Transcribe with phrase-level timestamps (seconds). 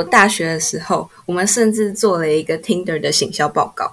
[0.00, 3.92] 我大学的时候，我们甚至做了一个 Tinder 的行销报告。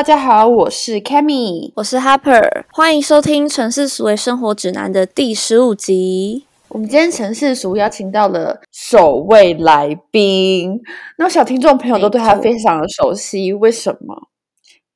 [0.00, 6.46] 大家好，我是 Cammy，我是 Harper，欢迎收听《城市俗为生活指南》的第十五集。
[6.68, 10.80] 我们今天城市俗邀请到了首位来宾，
[11.18, 14.16] 那小听众朋友都对他非常的熟悉，为什么？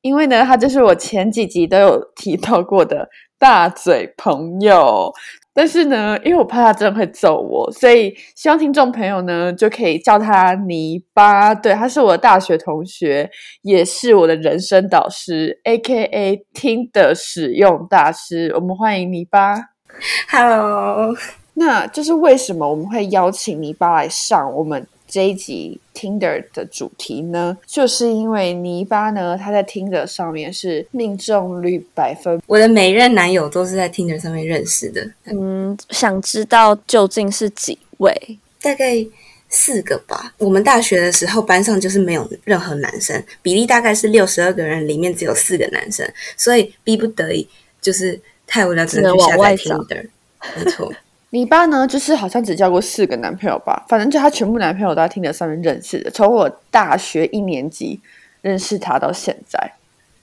[0.00, 3.06] 因为呢，他就是我前几集都有提到过的
[3.38, 5.12] 大嘴朋友。
[5.54, 11.54] 但是呢，因为我怕他真的会揍我，所以希望听众朋友呢就可以叫他泥巴。
[11.54, 13.30] 对，他是我的大学同学，
[13.62, 18.52] 也是我的人生导师，A K A 听的使用大师。
[18.56, 19.54] 我们欢迎泥巴。
[20.28, 21.14] Hello，
[21.54, 24.84] 那就是为什么我们会邀请泥巴来上我们？
[25.14, 32.42] 这一集 Tinder 的主题呢，就是因为泥巴呢，他在 Tinder 上面是命中率百分。
[32.48, 35.08] 我的每任男友都是在 Tinder 上面认识的。
[35.26, 38.12] 嗯，想知道究竟是几位？
[38.60, 39.06] 大概
[39.48, 40.34] 四个吧。
[40.38, 46.04] 我们大学的时候班上就是没有任何男生，比例大概是六十二个人里面只有四个男生，
[46.36, 47.48] 所以逼不得已
[47.80, 50.08] 就是太无聊只能下载 Tinder。
[50.56, 50.92] 没错。
[51.34, 51.84] 你爸呢？
[51.84, 56.08] 就是好像只交过四个男朋友吧，反正就他全部男朋友都在听的上面认识的。
[56.08, 58.00] 从我大学一年级
[58.40, 59.72] 认识他到现在，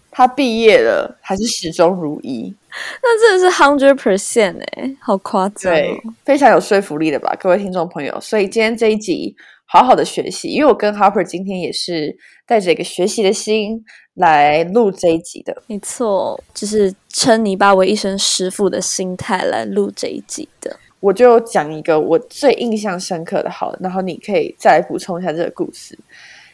[0.10, 2.56] 他毕业了还是始终如一。
[3.04, 8.18] 那真的是 hundred percent 哎，好夸张，对，非常有说服力的吧，各位听众朋友。
[8.22, 12.16] 所以今天这一集好好的学习，因为我跟 Harper 今天也是
[12.48, 15.62] 带着一个学习的心来录这一集的。
[15.68, 20.80] 没错，就是称泥巴为一声师傅的心态来录这一集的。
[21.02, 26.00] 我就讲一个我最印象深刻的，好，然后你可以再来补充一下这个故事。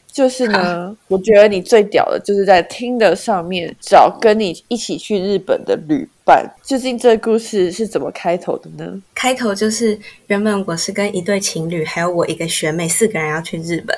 [0.09, 6.44] 就是呢，我觉得你最屌的，就是在听的上面找跟你一起去日本的旅伴。
[6.64, 8.99] 究竟这个故事是怎么开头的呢？
[9.14, 13.95] 开头就是原本我是跟一对情侣，还有我一个学妹，四个人要去日本，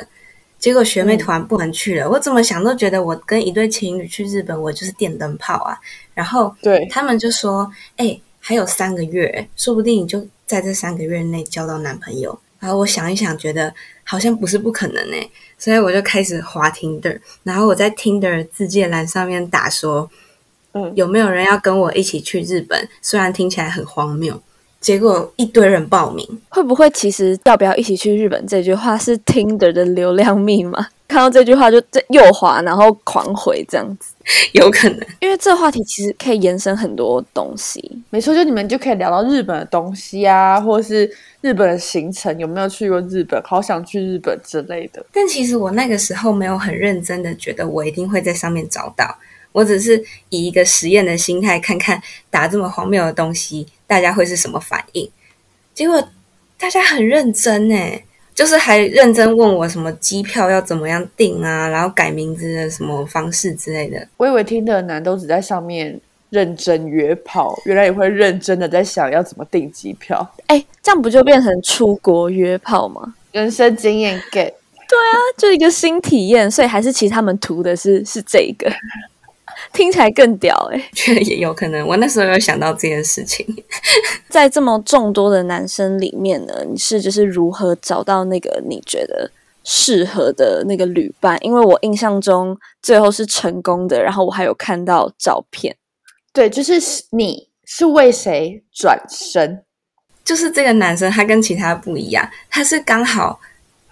[0.57, 2.09] 结果学妹突然不能去了。
[2.09, 5.77] 我怎么想都觉得我跟一对情侣去日本，我就是电灯泡啊。
[6.13, 13.71] 然后对他们就说：“哎，还有三个月，说不定你就。”在这三个月内交到男朋友，然后我想一想，觉得
[14.03, 15.29] 好像不是不可能诶，
[15.59, 20.09] 所以我就开始滑 Tinder，然后我在 Tinder 字界栏上面打说，
[20.71, 22.89] 嗯，有没有人要跟我一起去日本？
[22.99, 24.41] 虽然听起来很荒谬，
[24.79, 26.25] 结果一堆人报名。
[26.49, 30.87] 会不会其实要不要一起去日本这句话是 Tinder 的流量密码？
[31.07, 34.13] 看到这句话就在右滑，然后狂回这样子，
[34.51, 37.83] 有可能，因为这话题其实可以延伸很多东西。
[38.11, 41.11] 没错，就你们就可以聊到日本的东西啊，或者是
[41.41, 43.41] 日本的行程，有没有去过日本？
[43.41, 45.03] 好想去日本之类的。
[45.11, 49.17] 但其实我那个时候没有很认真的觉得我一定会在上面找到，
[49.51, 55.11] 我只是以一个实验的心态，看看打这么荒谬的东西，大家会是什么反应。
[55.73, 56.01] 结果
[56.57, 58.05] 大家很认真哎。
[58.35, 64.07] 就是还认真问我什么机票要怎么样订啊，然后改名字的什么方式之类的。
[64.15, 65.99] 我以为听的男都只在上面
[66.29, 70.25] 认真约炮，原来也会认真的在想要怎么订机票。
[70.47, 73.13] 哎，这样不就变成出国约炮吗？
[73.33, 74.53] 人生经验 get。
[74.87, 78.71] 对啊，就一个新体验，所以还是其实他们图的是是这个。
[79.71, 81.87] 听起来更屌哎， 觉得也有可能。
[81.87, 83.45] 我那时候有想到这件事情，
[84.27, 89.31] 在这么众多的男生里面呢，你是就是如何找到那个你觉得
[89.63, 91.37] 适合的那个旅伴？
[91.41, 95.75] 因为我印象中最后是成功的，然后我还有看到照片。
[96.33, 96.73] 对，就是
[97.11, 99.63] 你是为谁转身？
[100.23, 103.39] 就是这个男生他跟其他不一样，他是刚好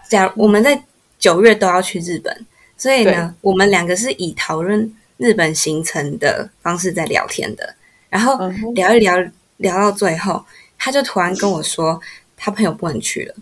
[0.09, 0.83] 假我们在
[1.17, 2.45] 九月都要去日本，
[2.75, 4.91] 所以呢，我们两个是以讨论。
[5.17, 7.75] 日本行程的方式在聊天的，
[8.09, 8.37] 然后
[8.73, 9.15] 聊一聊，
[9.57, 10.45] 聊到最后，
[10.77, 11.99] 他就突然跟我说，
[12.35, 13.35] 他朋友不能去了。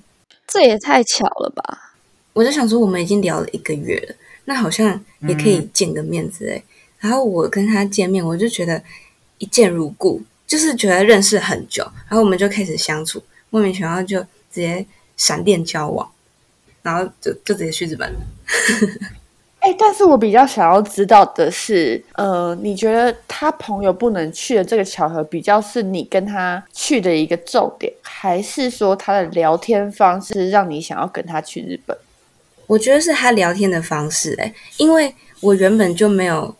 [0.48, 1.94] 这也太巧了吧！
[2.33, 6.63] 我就想说，我们已经聊了一个月了，那好像也可以见个面之类。
[7.00, 8.81] 然后我跟他见面，我就觉得
[9.38, 14.28] 一见如故，就是觉得认识很久，然后我们就开始相处，莫名其妙就直
[14.62, 14.86] 接
[15.18, 16.10] 闪电交往，
[16.81, 18.13] 然后就就直接去日本。
[19.65, 31.97] 哎，但是我比较想要知道的是，呃，你觉得他朋友不能去的这个巧合，比较是你跟他去的一个重点，还是说他的聊天方式让你想要跟他去日本？
[32.67, 36.56] 我觉得是他聊天的方式，哎，因为我原本就没有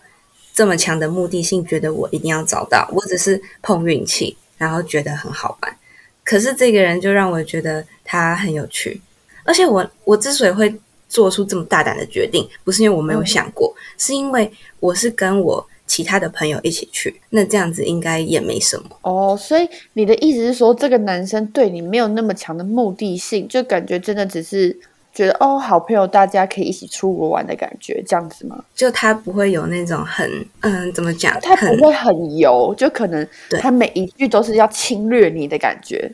[0.52, 5.78] 这么强的目的性，觉得我一定要找到，我只是碰运气，然后觉得很好玩。
[6.24, 9.00] 可是这个人就让我觉得他很有趣，
[9.44, 10.76] 而且我我之所以会
[11.08, 18.90] 做出这么大胆的决定，不是因为我没有想过，是因为我是跟我其他的朋友一起去，那这样子应该也没什么。
[19.02, 24.76] 哦，所以你的意思是说，这个男生对你没有那么强的目的性，就感觉真的只是
[25.14, 28.66] 觉得哦，好朋友，大家可以一起出国玩的感觉，这样子吗？
[28.76, 31.40] 就他不会有那种很嗯，怎么讲？
[31.40, 36.12] 他不会很油，就可能对他每一句都是要侵略你的感觉。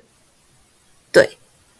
[1.13, 1.27] 对，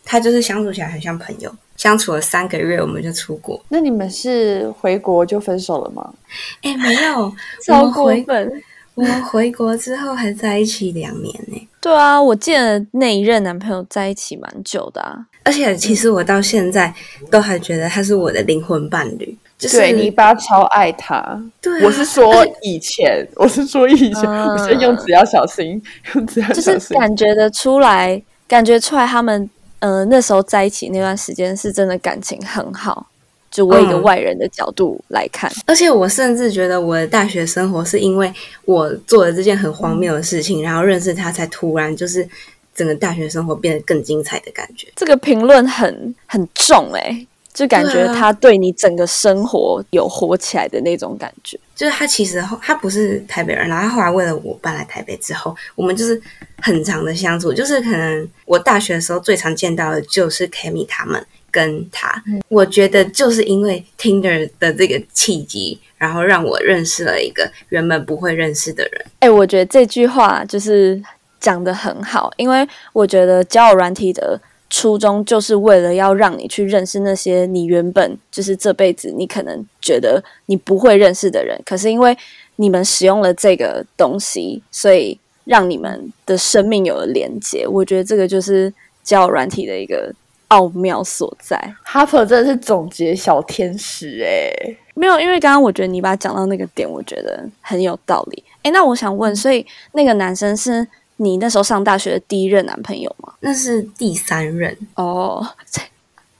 [0.05, 1.53] 他就是相处起来很像朋友。
[1.81, 3.59] 相处了三个月，我们就出国。
[3.69, 6.13] 那你们是回国就分手了吗？
[6.61, 7.33] 哎，没有， 我
[7.65, 8.61] 超过分。
[8.93, 11.67] 我们回国之后还在一起两年呢。
[11.79, 15.25] 对啊，我记得那一任男朋友在一起蛮久的啊。
[15.43, 16.93] 而且其实我到现在
[17.31, 21.41] 都还觉得他是我的灵魂伴侣，就是对，泥巴超爱他。
[21.59, 25.81] 对啊我是说以前，我是说以前，嗯我是用词要小心，
[26.13, 26.93] 用词要小心就是。
[26.93, 29.49] 感觉得出来，感觉出来他们
[29.81, 33.07] 呃那时候在一起那段时间是真的感情很好。
[33.51, 38.33] 就我一个嗯外人的角度来看，而且我甚至觉得我的大学生活是因为
[38.63, 42.25] 我做了这件很荒谬的事情，然后认识他，才突然就是
[42.73, 44.87] 整个大学生活变得更精彩的感觉。
[44.95, 51.59] 这个评论很很重诶、就感觉他对你整个生活有活起来的那种感觉。
[51.75, 56.21] 就是他其实后他不是台北人，然后他后来为了我搬来台北之后，我们就是
[56.61, 69.05] 很长的相处，就是可能我大学的时候最常见到的就是 Kimi 他们跟他，我觉得就是因为 Tinder 的这个契机，然后让我认识了一个原本不会认识的人。
[69.19, 71.01] 哎、我觉得这句话就是
[71.39, 74.39] 讲的很好，因为我觉得交友软体的
[74.71, 82.17] 初衷就是为了要让你去认识那些你原本就是这辈子你可能觉得你不会认识的人，可是因为
[82.55, 87.67] 你们使用了这个东西，所以让你们的生命有了连接。
[87.67, 88.73] 我觉得这个就是
[89.03, 90.09] 交友软体的一个
[90.47, 91.75] 奥妙所在。
[91.85, 98.41] Harper 真的是总结小天使哎、没有，因为刚刚我觉得你把它讲到那个点，我觉得很有道理。
[98.63, 100.87] 诶，那我想问，所以那个男生是
[101.21, 103.31] 你那时候上大学的第一任男朋友吗？
[103.41, 105.47] 那是第三任，哦，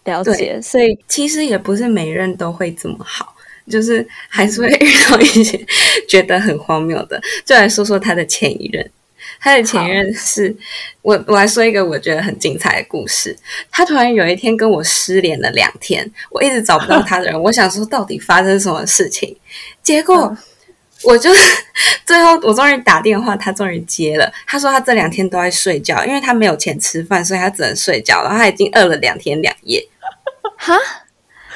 [0.06, 0.60] 了解。
[0.60, 3.36] 所以其实也不是每任都会这么好，
[3.70, 5.64] 就是还是会遇到一些
[6.10, 7.22] 觉得很荒谬的。
[7.46, 8.90] 就来说说他的前一任，
[9.40, 10.56] 他的前一任是
[11.04, 13.38] 我，我来说一个我觉得很精彩的故事。
[13.70, 19.38] 他突然有一天跟我失联了两天，我一直找不到他的人， 我想说到底发生什么事情，
[19.84, 20.36] 结果。
[21.04, 21.30] 我就
[22.06, 24.32] 最后，我终于打电话，他终于接了。
[24.46, 28.22] 他说他这两天都在睡觉，因为他没有钱吃饭，所以他只能睡觉。
[28.24, 29.88] 然后他已经饿了两天两夜。
[30.58, 30.78] 哈，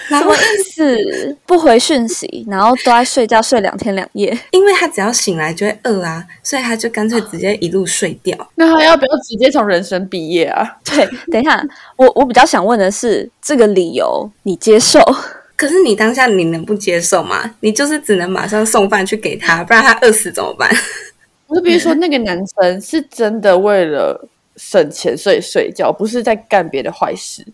[0.07, 1.37] 什么意思？
[1.45, 4.35] 不回讯息，然后都在睡觉，睡两天两夜。
[4.51, 8.35] 因为他只要醒来就会饿啊，所以他就干脆直接一路睡掉。
[8.55, 10.77] 那他要不要直接从人生毕业啊？
[10.83, 11.63] 对，等一下，
[11.97, 14.99] 我我比较想问的是，这个理由你接受？
[15.55, 17.55] 可是你当下你能不接受吗？
[17.61, 20.69] 你就是只能马上送饭去给他，不然他饿死怎么办？
[21.47, 27.45] 我就比如说那个男生是真的为了省钱所以睡觉，不是在干别的坏事，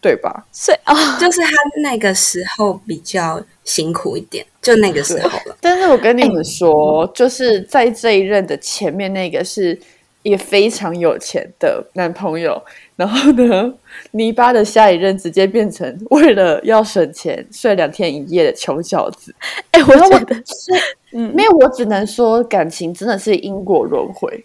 [0.00, 0.44] 对吧？
[0.52, 1.50] 所以哦，就是他
[1.82, 5.56] 那个时候比较辛苦一点，就那个时候了。
[5.60, 9.78] 但是我跟你们说，就是在这一任的前面那个是
[10.22, 12.62] 也非常有钱的男朋友，
[12.98, 13.72] 然后呢，
[14.10, 19.32] 泥巴的下一任直接变成为了要省钱睡两天一夜的穷小子。
[19.70, 20.36] 哎、我觉得，
[21.14, 24.44] 嗯，没有，我只能说感情真的是因果轮回。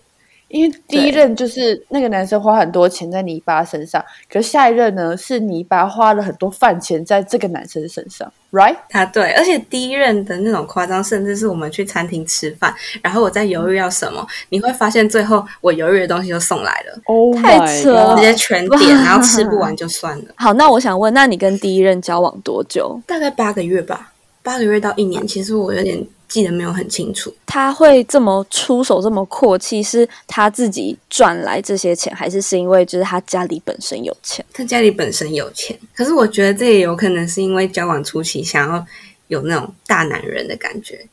[0.54, 4.00] 因为第一任就是那个男生花很多钱在泥巴身上，
[4.32, 8.76] 可是下一任呢是泥巴花了很多饭钱在这个男生身上，right？
[8.88, 20.26] 他对，而且第一任的那种夸张，甚至是我们去餐厅吃饭，然后我在犹豫要什么，你会发现最后我犹豫的东西就送来了，哦，太扯了直接全点，然后吃不完就算了。
[20.38, 23.02] 好，那我想问，那你跟第一任交往多久？
[23.08, 25.98] 大概八个月吧，八个月到一年，其实我有点
[26.34, 27.32] 记得没有很清楚。
[27.46, 34.44] 他会这么出手，这么阔气，是他自己赚来这些钱，还是是因为就是他家里本身有钱？
[34.52, 38.84] 他家里本身有钱，可是我觉得这也有可能是因为交往初期想要
[39.28, 41.06] 有那种大男人的感觉，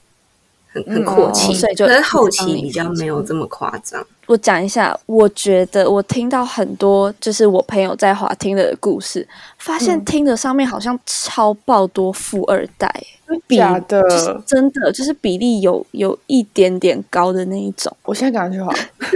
[0.72, 4.02] 很很阔气，哦所以就可是后期比较没有这么夸张。
[4.26, 12.88] 我讲一下，我觉得我听到很多就是我朋友在华听的故事，发现听的上面好像超爆多富二代，
[13.46, 17.94] 比假的就是真的就是比例有有一点点高的那一种。
[18.04, 18.72] 我现在赶快去好。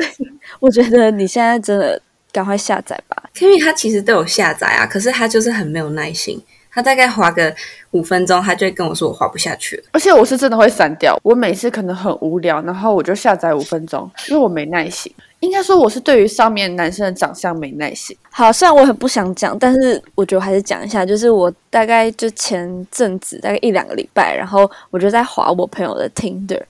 [0.61, 2.01] 我觉得你现在真的
[2.33, 3.31] 赶快下载吧。
[3.35, 6.41] Kimi 他其实都有下载啊，可是他就是很没有耐心。
[6.71, 7.55] 他大概滑个
[7.93, 9.85] 五分钟，他就会跟我说我滑不下去了。
[9.93, 11.17] 而且我是真的会删掉。
[11.23, 15.13] 我每次可能很无聊，然后我就下载五分钟，因为我没耐心。
[15.45, 18.17] 应该说我是对于上面男生的长相没耐心。
[18.31, 21.05] 好，虽然我很不想讲，但是我觉得我还是讲一下。
[21.05, 26.63] 就是我大概就前阵子大概一两个礼拜，然后我就在划我朋友的 Tinder，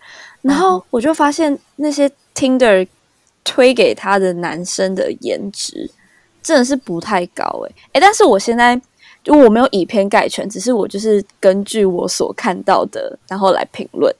[0.42, 2.86] 然后我就发现那些 Tinder
[3.44, 5.90] 推给他的男生的颜值
[6.42, 8.78] 真的是不太高诶、诶，但是我现在
[9.22, 14.14] 就我没有以偏概全，只是我就是根据我所看到的，然后来评论。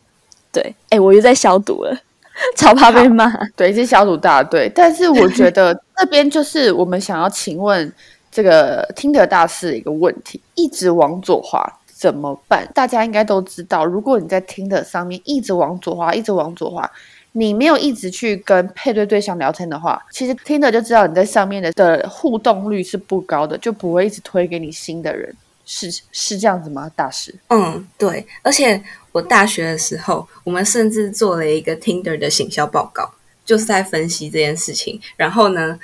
[0.52, 1.98] 对，哎，我又在消毒了，
[2.56, 3.30] 超怕被骂。
[3.56, 7.92] 对，是小组大队，但是我觉得这边就是我们想要请问
[8.30, 12.66] 这个听得大师的一个问题：一直往左滑怎么办？
[12.74, 16.90] 大家应该都知道，如果你在听的上面一直往左滑，一直往左滑，
[17.32, 25.34] 你没有一直去跟配对对象聊天的话，其实听的就知道你在上面的的互动率是不高的，就不会一直推给你新的人。
[25.66, 27.34] 是是这样子吗，大师？
[27.48, 28.78] 嗯，对，而且
[29.14, 35.00] 我大学的时候，我们甚至做了一个 Tinder 的行销报告，就是在分析这件事情。
[35.16, 35.78] 然后呢，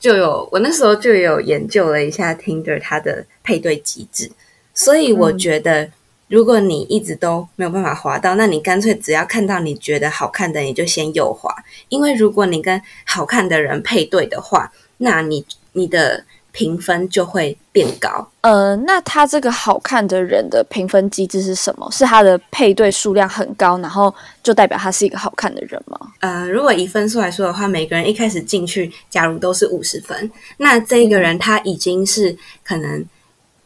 [0.00, 4.32] 就有我那时候就有研究了一下 Tinder 它的配对机制，
[4.74, 5.88] 所以我觉得，
[6.26, 11.54] 如果你一直都没有办法滑到，那你干脆只要看到你觉得好看的，你就先右滑，
[11.88, 18.26] 因为如果你跟好看的人配对的话，那你你的评分就会变高。
[18.42, 21.90] 呃，那他这个好看的人的评分机制是什么？
[21.90, 25.98] 是他的配对数量很高，然后就代表他是一个好看的人吗？
[26.20, 33.04] 呃，如果以分数来说的话，每个人一开始进去，假如都是五十分，那这个人他已经是可能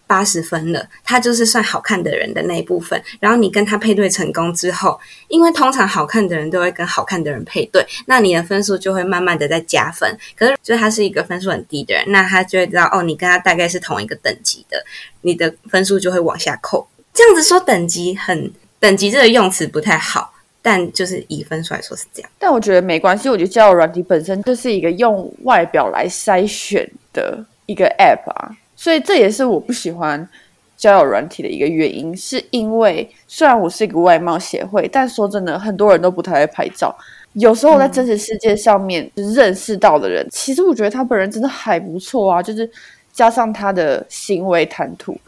[0.07, 3.01] 八十分了，他就是算好看的人的那一部分。
[3.21, 4.99] 然后你跟他配对成功之后，
[5.29, 10.17] 因为通常好看的人都会跟好看的人配对，那你的分数就会慢慢的在加分。
[10.37, 14.85] 可是，就他是一个分数很低的人，那他就会知道哦，你跟他大概是同一个等级的，
[15.23, 16.87] 你的分数就会往下扣。
[17.13, 20.33] 这样子说等级很等级这个用词不太好。
[20.63, 23.29] 但就是以分数来说是这样，但我觉得没关系。
[23.29, 30.29] 我觉得交友软体本身就是一个用外表来筛选的一个 app 啊，所以这也是我不喜欢
[30.77, 32.17] 交友软体的一个原因。
[32.17, 36.95] 是因为虽然我是一个外貌协会，但说真的，很多人都不太会拍照。
[37.33, 42.71] 有时候我在真实世界上面认识到的人，其实我觉得他本人真的还不错啊，就是
[43.13, 45.19] 加上他的行为谈吐。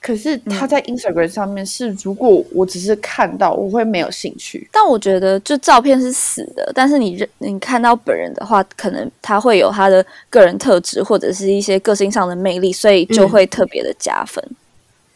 [0.00, 4.66] 可是他在 Instagram 上面是，如果我只是看到，我会没有兴趣。
[4.72, 14.42] 但我觉得，就照片是死的，但是你认你看到本人的话，可能他会有他的个人特质或者是一些个性上的魅力，所以就会特别的加分。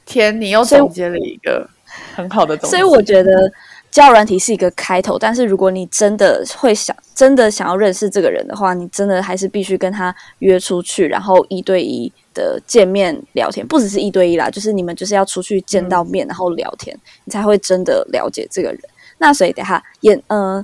[0.05, 1.67] 天，你又总结了一个
[2.15, 2.77] 很好的东西。
[2.77, 3.51] 所以我觉得
[3.91, 12.13] 交友软体是一个开头，但是如果你真的会想，真的想要认识这个人的话，你真的还是必须跟他约出去，然后一对一。
[12.35, 18.81] 的见面聊天不只是一对一啦，就是你们就是要出去见到面，然后聊天，你才会真的了解这个人。
[19.19, 20.63] 那所以等下也嗯，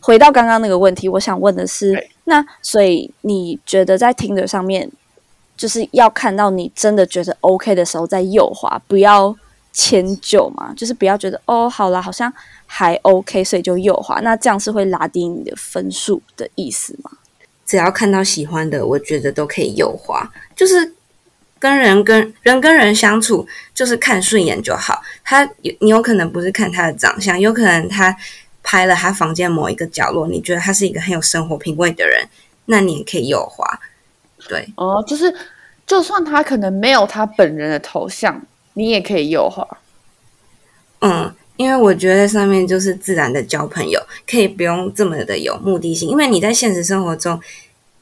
[0.00, 4.90] 回到刚刚那个问题，我想问的是，那所以你觉得在听的上面，
[5.56, 9.36] 就是要看到你真的觉得 OK 的时候再右滑，不要
[9.72, 12.32] 迁就嘛，就是不要觉得哦好啦，好像
[12.64, 17.10] 还 OK，所以就右滑，那这样是会拉低你的分数的意思吗？
[17.66, 20.94] 只要看到喜欢的，我觉得都可以右滑，就是。
[21.60, 25.02] 跟人跟人跟人相处，就是看顺眼就好。
[25.22, 28.16] 他有你有可能不是看他的长相，有可能他
[28.62, 32.26] 拍了他房间某一个角落，你觉得他是一个很有生活品味的人，
[32.64, 33.78] 那你也可以右滑。
[34.48, 35.32] 对，哦，就是
[35.86, 38.40] 就算他可能没有他本人的头像，
[38.72, 39.68] 你也可以右滑。
[41.00, 47.38] 嗯，因为我觉得上面就是自然的交朋友，可以不用这么的有目的性，因为你在现实生活中。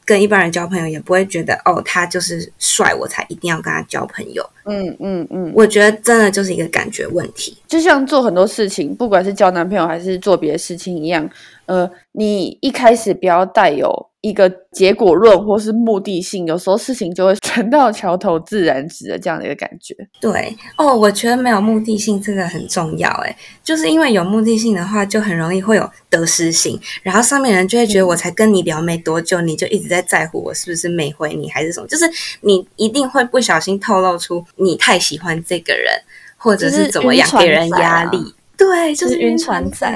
[0.09, 4.43] 跟一般人交朋友也不会觉得哦，他就是帅，我才一定要跟他交朋友。
[4.65, 11.29] 嗯嗯嗯，我觉得真的就是一个感觉问题，就像做很多事情，不管是交男朋友还是做别的事情一样。
[11.67, 19.95] 呃，你一开始不要带有一个结果论或是目的性，有时候事情就会 船到桥头自然直的这样的一个感觉。
[20.19, 32.05] 对哦，我觉得没有目的性这个很重要，诶，就是因为有目的性的话，就很容易会有得失心，然后上面人就会觉得我才跟你聊没多久，你就一直在在乎我是不是没回你还是什么，就是
[32.41, 35.93] 你一定会不小心透露出你太喜欢这个人，
[36.35, 38.33] 或者是怎么样给人压力。
[38.57, 39.89] 对，就是晕船仔。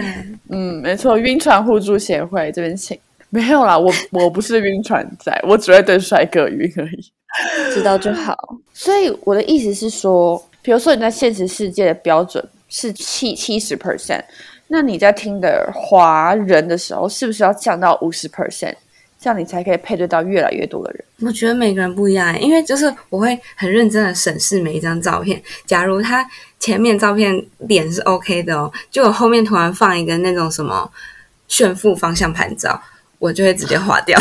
[0.48, 2.98] 嗯，没错，晕船互助协会这边请。
[3.34, 7.12] 没有啦，我 我不是晕船仔，我只会对帅哥晕而已。
[7.74, 8.38] 知道就好。
[8.74, 14.22] 所以我的意思是说，比如说你在现实世界的标准是七七十 percent，
[14.68, 18.76] 那你在听的华人的时候，是不是要降到五十 percent？
[19.20, 21.04] 这样你才可以配对到越来越多的人。
[21.22, 25.42] 我觉得每个人不一样，因为就是我会很认真的审视每一张照片。
[25.66, 26.24] 假如他
[26.60, 30.88] 前面照片脸是 OK 的哦，就我后面突然放一个那种什么
[31.48, 32.80] 炫富方向盘照，
[33.24, 34.20] 我就会直接划掉。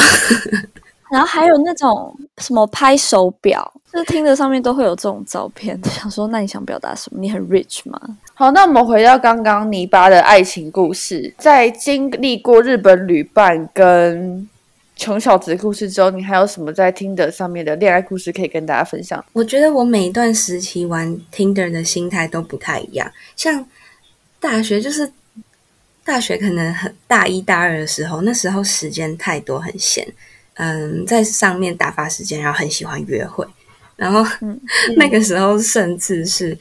[1.11, 5.79] 然后还有那种什么拍手表，就是听着上面都会有这种照片。
[5.91, 7.21] 想说，那你想表达什么？
[7.21, 8.01] 你很 rich 吗？
[8.33, 14.49] 好，那我们回到刚刚泥巴的爱情故事，在经历过日本旅伴跟
[14.95, 19.23] 穷小子故事之后，你还有什么在听的上面的恋爱故事可以跟大家分享？
[19.33, 23.67] 我觉得我每一段时期玩 Tinder 的心态都不太一样，像
[24.41, 25.13] 大学就是
[26.05, 30.07] 大学可能很大一大二的时候，那时候时间太多，很闲。
[30.55, 33.47] 嗯，在上面打发时间，然后很喜欢约会，
[33.97, 34.23] 然后
[34.99, 36.57] 那个时候甚至是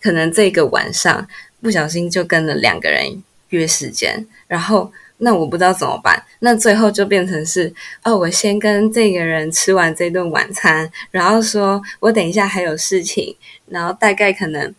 [0.00, 1.28] 可能这个晚上
[1.60, 7.72] 不小心就跟了两个人约时间，然后那我不知道怎么办，那最后就变成是
[8.04, 14.74] 哦，我先跟这个人吃完这顿晚餐，然后说我等一下还有事情，然后大概可能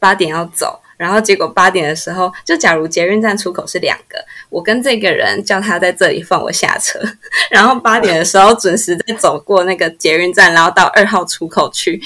[0.00, 0.80] 八点要走。
[0.98, 7.00] 然后结果八点的时候，就假如捷运站出口是两个，我跟这个人叫他在这里放我下车，
[7.50, 12.02] 然后八点的时候准时再走过那个捷运站，然后到二号出口去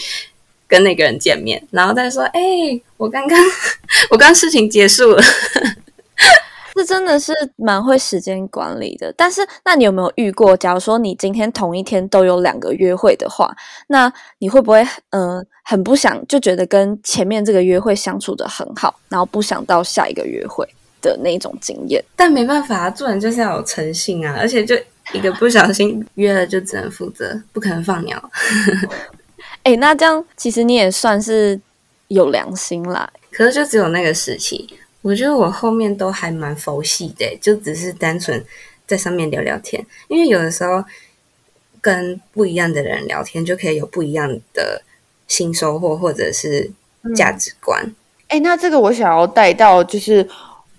[0.68, 2.40] 跟那个人见面，然后再说：“哎，
[2.96, 3.38] 我刚刚
[4.10, 5.22] 我刚事情结束了。”
[6.74, 10.56] 这真的是蛮会时间管理的，但是那你有没有遇过？
[10.56, 13.54] 假如说你今天同一天都有两个约会的话，
[13.88, 20.66] 那你会不会嗯很不想就觉得跟前面这个约会相处的很好，然后不想到下一个约会
[21.00, 22.02] 的那种经验？
[22.16, 24.74] 但没办法，做人就是要有诚信啊，而且就
[25.12, 28.30] 一个不小心约了就只能负责，不可能放鸟。
[29.64, 31.60] 哎，那这样其实你也算是
[32.08, 34.68] 有良心啦，可是就只有那个时期。
[35.02, 38.42] 我觉得我后面都还蛮佛系的，就只是单纯
[38.86, 39.84] 在上面聊聊天。
[40.06, 40.82] 因为有的时候
[41.80, 44.80] 跟不一样的人聊天，就可以有不一样的
[45.26, 46.70] 新收获或者是
[47.16, 47.92] 价值观。
[48.28, 50.26] 哎，那这个我想要带到，就是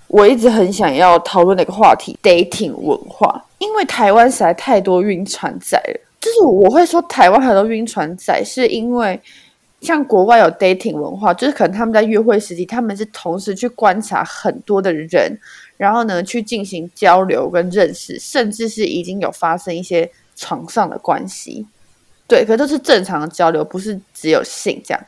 [0.08, 3.46] 我一直很想要讨论的一个话题：dating 文化。
[3.58, 9.22] 因为台湾实在太多晕船仔了，就是我会说台湾很多晕船仔，是因为。
[9.84, 15.38] 像国外有 dating 文化，就是可能他们在约会时期，他们是同时去观察很多的人，
[15.76, 21.68] 然后呢去进行交流跟认识，甚至是已经有发生一些床上的关系。
[22.26, 25.04] 对，可都是正常的交流，不是只有性这样。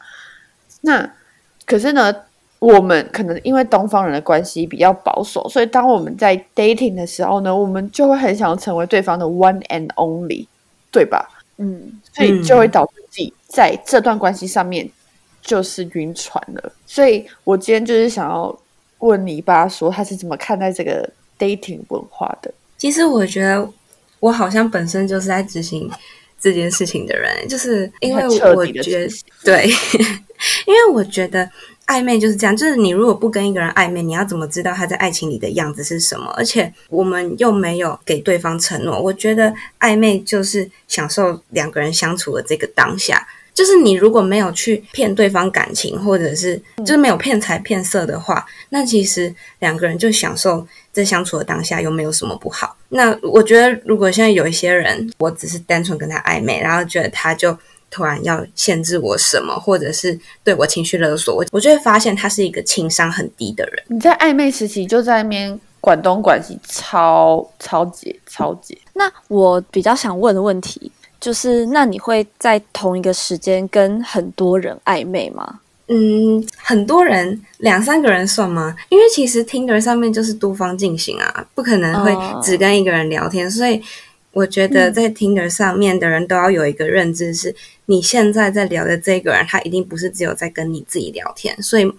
[0.81, 1.09] 那
[1.65, 2.13] 可是呢，
[2.59, 10.45] 我们可能因为东方人的关系比较保守，所以当我们在 dating 的时候呢，我们就会很想要成为对方的 one and only，
[10.91, 11.27] 对吧？
[11.57, 14.89] 嗯，所以就会导致自己在这段关系上面
[15.41, 16.73] 就是晕船了。
[16.85, 18.53] 所以我今天就是想要
[18.99, 22.53] 问你爸说他是怎么看待这个 dating 文化的。
[22.77, 23.67] 其实我觉得
[24.19, 25.89] 我好像本身就是在执行
[26.37, 29.07] 这件事情的人，就是因为我觉得
[29.43, 29.69] 对，
[30.67, 31.49] 因为我觉得。
[31.87, 36.33] 暧昧就是这样，就是你如果不跟一个人暧昧，你要怎么知道他在爱情里的样子是什么？
[36.35, 38.99] 而且我们又没有给对方承诺。
[38.99, 43.27] 我觉得暧昧就是享受两个人相处的这个当下。
[43.55, 52.77] 就是你如果没有去骗对方感情，或者是就是没有骗财骗色的话，那其实两个人就享受在相处的当下，又没有什么不好。
[52.89, 57.57] 那我觉得，如果现在有一些人，我只是单纯跟他暧昧，然后觉得他就。
[57.91, 63.81] 突然要限制我什么，或者是对我情绪勒索，我我就会发现他是一个情商很低的人。
[63.87, 68.77] 你在暧昧时期就在那边管东管西，超超级超级。
[68.95, 75.59] 那我比较想问的问题就是，那你会在同一个时间跟很多人暧昧吗？
[75.87, 78.75] 嗯，很多人两三个人算吗？
[78.89, 83.81] 因为其实 Tinder 上面就是多方进行啊，不可能会只跟一个人聊天，所以。
[84.35, 91.89] 我觉得在 Tinder 上面的人都要有一个认知，是你现在在聊的这个人，他一定不是只有在跟你自己聊天，所以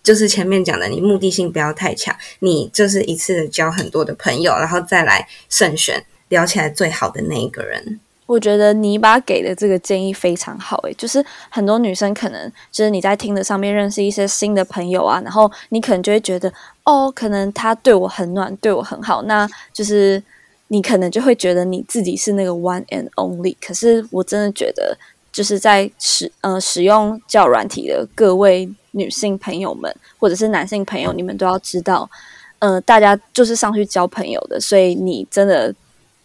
[0.00, 7.98] 就是前面讲的，你目的性不要太强，你就是一次的交很多的朋友，然后再来慎选聊起来最好的那一个人。
[8.30, 16.52] 我觉得你把给的这个建议非常好，诶，就是很多女生可能就是你在听的上面认识一些新的朋友啊，然后你可能就会觉得，
[16.84, 20.22] 哦，可能他对我很暖，对我很好，那就是。
[20.72, 24.96] 你可能就会觉得你自己是那个 one and only，可是我真的觉得，
[25.32, 32.08] 就是在使呃使用较软体的各位女性朋友们，或者是男性朋友，你们都要知道，
[32.60, 35.74] 呃，大家就是上去交朋友的，所以你真的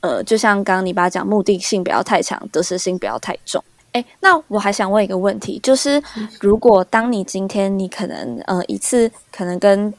[0.05, 3.63] 呃，就像刚刚你爸讲，目的性不要太强，得失心不要太重。
[3.91, 6.01] 哎，那我还想问一个问题，就是
[6.39, 9.91] 如果当你今天你可能呃一次可能跟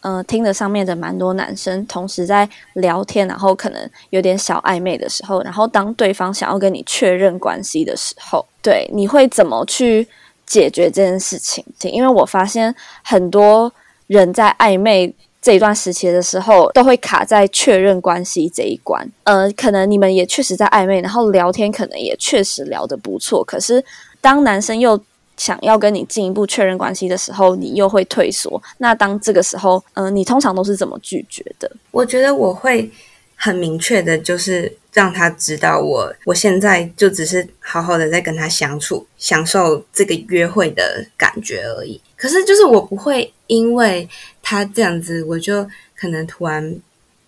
[0.00, 10.06] 呃，听着上面的蛮多男生同时在聊天，然后可能有点小暧昧的时候，然后当对方想要跟你确认关系的时候，对，你会怎么去
[10.44, 11.64] 解决这件事情？
[11.80, 13.72] 因为我发现很多
[14.06, 15.12] 人在暧昧
[15.46, 19.08] 这一段时期的时候，都会卡在确认关系这一关。
[19.22, 23.80] 呃，可能你们也确实在暧昧，然后聊天可能也确实聊得不错，可是
[24.20, 25.00] 当男生又
[25.36, 28.60] 想要跟你进一步确认关系的时候，你又会退缩。
[28.78, 31.70] 那当这个时候，嗯，你通常都是怎么拒绝的？
[31.92, 32.90] 我觉得我会
[33.36, 42.00] 很明确的，就是让他知道我我现在就只是好好的在跟他相处，享受这个约会的感觉而已。
[42.16, 44.08] 可是就是我不会因为
[44.42, 46.76] 他这样子，我就可能突然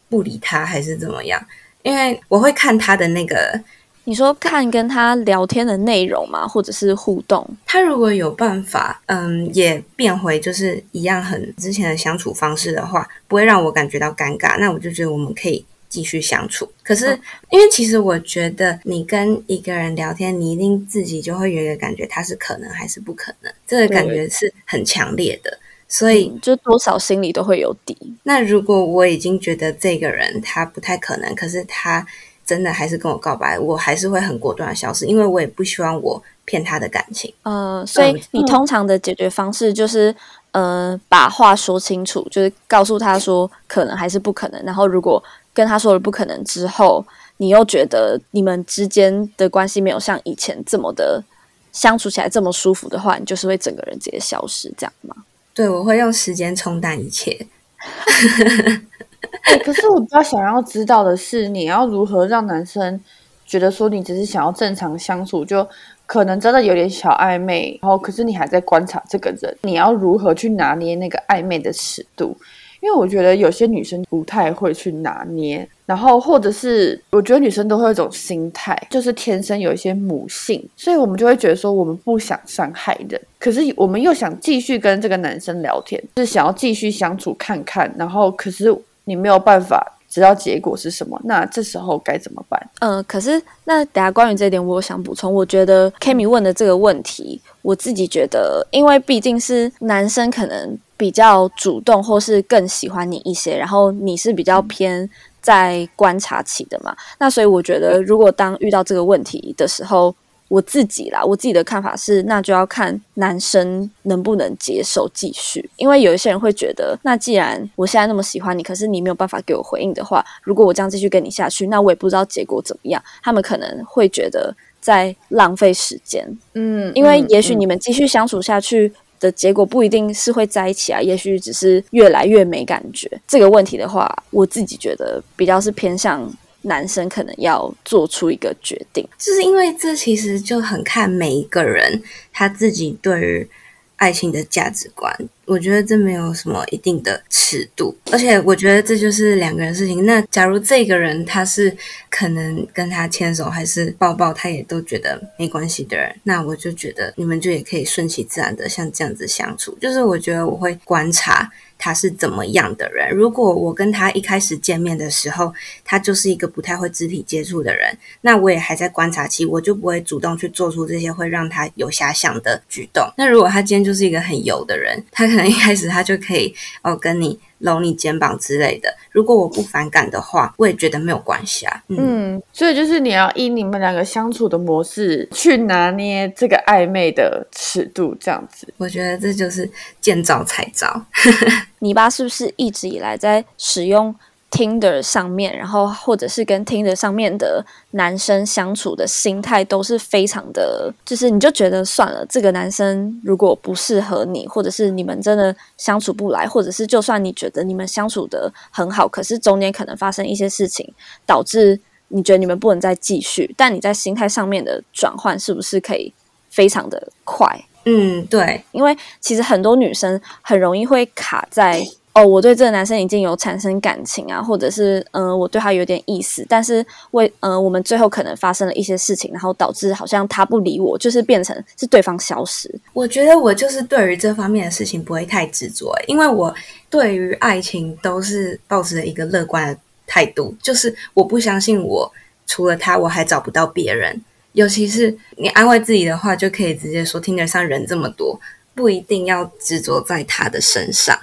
[0.09, 1.41] 不理他，还是怎么样？
[1.83, 3.61] 因为我会看他的那个。
[4.05, 6.49] 你说看跟他聊天的内容嘛？
[6.49, 7.47] 或者是互动？
[7.67, 16.71] 他如果有办法，嗯，也变回就是一样很之前的相处方式的话，不会让我感觉到尴尬，那我就觉得我们可以继续相处。
[16.83, 17.19] 可是，
[17.51, 27.97] 因为其实我觉得你跟一个人聊天，你一定自己就会有一个感觉，他是可能还是不可能，这个感觉是很强烈的，所以就多少心里都会有底。
[28.23, 32.07] 那如果我已经觉得这个人他不太可能，可是他。
[32.49, 37.31] 真的还是跟我告白，我还是会很果断的消失，因为我也不希望我骗他的感情。
[37.43, 40.17] 呃，所以你通常的解决方式就是，
[40.59, 44.61] 呃，把话说清楚，就是告诉他说可能还是不可能。
[44.65, 45.23] 然后如果
[45.55, 47.05] 跟他说了不可能之后，
[47.37, 51.23] 你又觉得你们之间的关系没有像以前这么的
[51.71, 55.15] 相处起来这么舒服的话，你就是会整个人直接消失，这样吗？
[55.55, 57.47] 对，我会用时间冲淡一切。
[59.43, 63.01] 哎，可是我比较想要知道的是，你要如何让男生
[63.47, 65.67] 觉得说你只是想要正常相处，就
[66.09, 72.37] 可能真的有点小暧昧，然后可是你还在观察这个人，你要如何去拿捏那个暧昧的尺度？
[72.81, 88.75] 因为我觉得有些女生不太会去拿捏，然后或者是我觉得女生都会有一种心态，就是天生有一些母性，所以我们就会觉得说我们不想伤害人，可是我们又想继续跟这个男生聊天，是想要继续相处看看，然后可是。
[89.09, 92.71] 你没有办法知道结果是什么，那这时候该怎么办？
[92.81, 95.33] 嗯，可是那等下关于这一点，我想补充。
[95.33, 105.09] 我觉得 Kimi 问的这个问题，我自己觉得，因为毕竟是男生，可能比较主动，或是更喜欢你一些，然后你是比较偏
[105.41, 106.97] 在观察期的嘛。
[107.19, 110.15] 那所以我觉得，如果当遇到这个问题的时候，
[110.49, 115.69] 我自己啦，我自己的看法是，那就要看男生能不能接受继续。
[115.77, 123.03] 因为有一些人会觉得，那既然我现在那么喜欢你，可是你没有办法给我回应的话，如果我这样继续跟你下去，那我也不知道结果怎么样。
[123.23, 133.11] 他们可能会觉得在浪费时间，嗯，因为也许你们继续相处下去的结果不一定是会在一起啊，也许只是越来越没感觉。
[133.27, 136.27] 这个问题的话，我自己觉得比较是偏向。
[136.69, 142.01] 男生可能要做出一个决定，就是因为这其实就很看每一个人
[142.33, 143.51] 他自己对于
[143.97, 145.13] 爱情的价值观。
[145.49, 150.05] 我觉得这没有什么一定的尺度，而且我觉得这就是两个人事情。
[150.05, 151.75] 那假如这个人他是
[152.11, 159.77] 可能跟他牵手还是抱抱，他也都觉得没关系的人，那我就觉得你们就也可以顺其自然的像这样子相处。
[159.81, 161.51] 就是我觉得我会观察。
[161.81, 163.09] 他是怎么样的人？
[163.15, 173.09] 如果我跟他一开始见面的时候，他就是一个不太会肢体接触的人，那我也还在观察期，我就不会主动去做出这些会让他有遐想的举动。
[173.17, 177.39] 那如果他今天就是一个很油的人，他可能一开始他就可以哦跟你。
[177.61, 181.83] 搂你肩膀之类的，如果我不反感的话，我也觉得没有关系啊。
[181.89, 188.73] 嗯，所以就是你要依你们两个相处的模式去拿捏这个暧昧的尺度，这样子。
[188.77, 189.69] 我觉得这就是
[190.01, 191.05] 见招拆招。
[191.81, 194.15] 泥巴是不是一直以来在使用
[194.51, 210.93] ？Tinder 上面，然后或者是跟 Tinder 上面的男生相处的心态都是非常的，就是你就觉得算了，这个男生如果不适合你，或者是你们真的相处不来，或者是就算你觉得你们相处的很好，可是中间可能发生一些事情，
[211.27, 216.13] 导致你觉得你们不能再继续，但你在心态上面的转换是不是可以
[216.49, 217.63] 非常的快？
[217.85, 221.87] 嗯，对，因为其实很多女生很容易会卡在。
[222.19, 232.69] 哦，我对这个男生已经有产生感情啊，或者是嗯，我对他有点意思，但是为嗯，我们最后可能发生了一些事情，然后导致好像他不理我，就是变成是对方消失。
[232.93, 236.53] 我觉得我就是对于这方面的事情不会太执着，因为我
[236.91, 242.11] 对于爱情都是抱着一个乐观的态度，就是我不相信我
[242.49, 244.21] 除了他我还找不到别人，
[244.55, 248.41] 尤其是你安慰自己的话，就可以直接说听得上人这么多，
[248.75, 251.17] 不一定要执着在他的身上。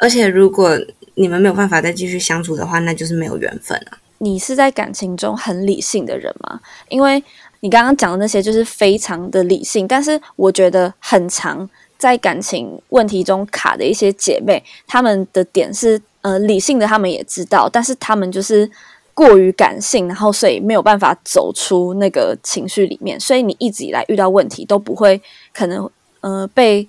[0.00, 0.78] 而且，如果
[1.14, 3.98] 你们没有办法再继续相处的话，那就是没有缘分了。
[4.18, 6.60] 你是在感情中很理性的人吗？
[6.88, 7.22] 因为
[7.60, 18.68] 你刚刚讲的那些就是非常的理性，但是我觉得很长在感情问题中卡的一些姐妹，她们的点是呃理性的他们也知道，但是他们就是
[19.14, 25.20] 过于感性，然后所以没有办法走出那个情绪里面，所以你一直以来遇到问题都不会
[25.52, 25.88] 可能
[26.20, 26.88] 呃被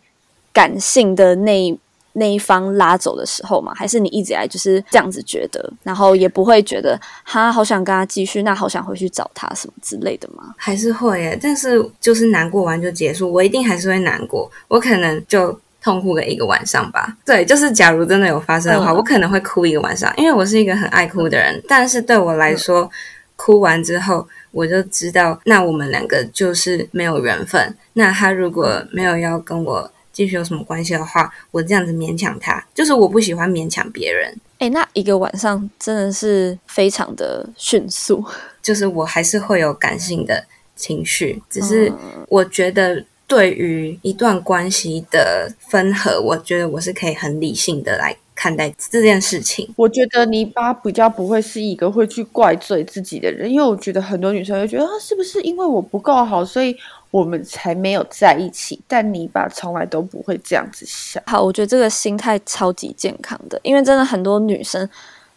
[0.53, 1.77] 感性的那一
[2.13, 3.73] 那一方拉走的时候嘛？
[3.75, 10.53] 还是你一直以来就是这样子觉得，然后也不会觉得哈好想跟他继续，那好想回去找他什么之类的吗？
[10.57, 17.15] 还是会耶，但是就是难过完就结束，我一定还是会难过，我可能就痛哭个一个晚上吧。
[17.25, 21.61] 对，就是假如真的有发生的话，嗯我可能会哭一个晚上，因为我是一个很爱哭的人。
[21.67, 22.89] 但是对我来说，
[23.35, 27.73] 哭完之后，我就知道，那我们两个就是没有缘分。
[27.93, 34.35] 那他如果没有要跟我继续有什么关系的话，我这样子勉强他，就是我不喜欢勉强别人。
[34.57, 38.23] 哎，那一个晚上真的是非常的迅速。
[38.61, 40.45] 就是我还是会有感性的
[40.75, 49.67] 情绪，只是嗯我觉得对于一段关系的分合，我觉得我是可以很理性的来看待这件事情。
[49.77, 56.75] 我觉得泥巴比较不会是一个会去怪罪自己的人，因为我觉得很多女生会觉得啊，是不是因为我不够好，所以
[57.11, 58.79] 我们才没有在一起？
[58.87, 61.21] 但你爸从来都不会这样子想。
[61.25, 64.87] 好，我觉得这个心态超级健康的，因为真的很多女生，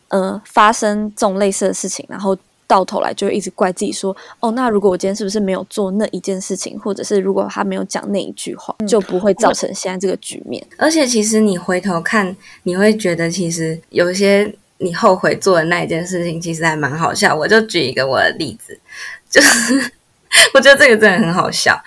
[0.08, 10.62] 呃，发生这种类似的事情，然后到头来就一直怪自己说，哦，那如果我今天是不是没有做那一件事情，或者是如果他没有讲那一句话，就不会造成现在这个局面。
[10.76, 17.34] 而且其实你回头看，你会觉得其实有一些你后悔做的那一件事情，其实还蛮好笑。
[17.34, 18.78] 我就举一个我的例子，
[19.30, 19.92] 就是
[20.54, 21.80] 我觉得这个真的很好笑。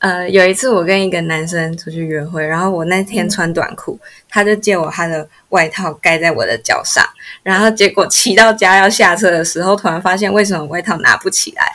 [0.00, 3.96] 呃，有一次我跟一个男生出去约会，然后我那天穿短裤，
[4.28, 7.04] 他就借我他的外套盖在我的脚上，
[7.44, 11.72] 然后结果骑到家要下车的时候，突然发现为什么外套拿不起来，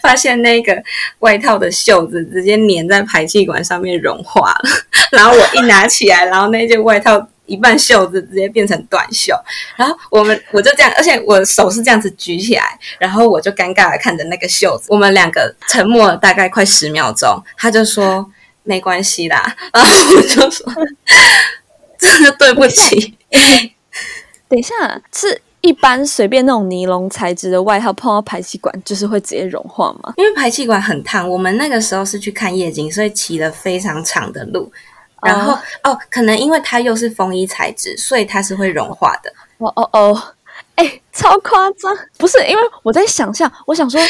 [0.00, 0.80] 发现那个
[1.18, 4.70] 外套的袖子直接粘在排气管上面融化了，
[5.10, 7.28] 然后我一拿起来，然后那件外套。
[7.50, 9.34] 一半袖子直接变成短袖，
[9.76, 18.24] 然后我们我就这样，而且我手是这样子举起来，然后我就尴尬的看着那个袖子，我们两个沉默了大概快十秒钟，他就说
[18.62, 20.72] 没关系啦， 然后我就说
[21.98, 23.16] 真的对不起，
[24.48, 24.74] 等一下，
[25.12, 30.14] 是一般随便那种尼龙材质的外套碰到排气管，就是会直接融化吗？
[30.16, 34.72] 因为排气管很烫，我们那个时候是去看夜景，所以骑了非常长的路。
[35.22, 35.52] 然后
[35.82, 39.32] 哦可能因为它又是风衣材质，所以它是会融化的。
[39.58, 40.22] 哦哦哦，
[40.76, 41.96] 哎、超夸张！
[42.16, 44.00] 不是因为我在想象，我想说，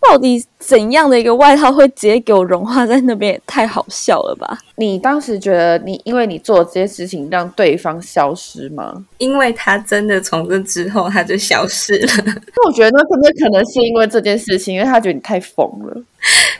[0.00, 3.32] 到底怎样的一个外套会直接给我融化在那边？
[3.32, 4.58] 也太好笑了吧！
[4.76, 9.04] 你当时觉得你因为你做这些事情让对方消失吗？
[9.16, 12.12] 因为他真的从这之后他就消失了。
[12.26, 16.02] 那我觉得那可能可能是因为这件事情，因为他觉得你太疯了。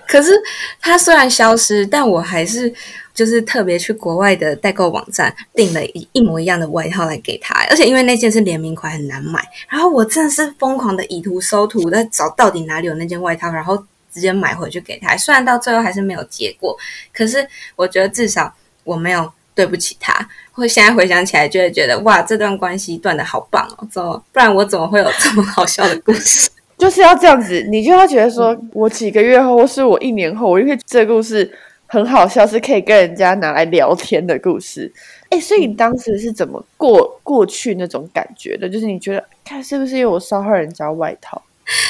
[0.08, 0.32] 可是
[0.80, 2.72] 他虽然消失，但我还是
[3.18, 9.44] 就是特别去国外的代购网站订了一一模一样的外套来给他，而且因为那件是联名款，很难买。
[9.68, 13.76] 然后我真的是疯狂的以图搜图，在找到底哪里有那件外套，然后
[14.12, 15.16] 直接买回去给他。
[15.16, 16.78] 虽然到最后还是没有结果，
[17.12, 18.54] 可是我觉得至少
[18.84, 20.14] 我没有对不起他。
[20.52, 23.88] 会现在回想起来，就会觉得哇，这段关系断的好棒哦！
[23.90, 26.48] 怎么不然我怎么会有这么好笑的故事？
[26.78, 31.52] 就是要这样子，你就要觉得说，我几个月后，或是我一年后，我因为这故事
[31.88, 34.92] 很好笑，是可以跟人家拿来聊天的故事。
[35.30, 38.68] 哎，所以你当时是怎么过过去那种感觉的？
[38.68, 41.42] 就是你觉得，看是不是因为我烧坏人家外套？